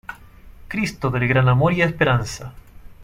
Cristo 0.67 1.11
del 1.11 1.27
Gran 1.27 1.47
Amor 1.47 1.73
y 1.73 1.83
Esperanza". 1.83 2.55